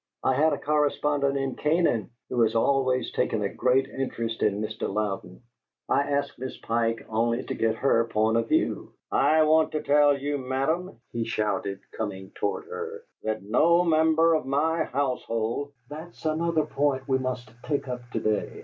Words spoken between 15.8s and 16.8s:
"That's another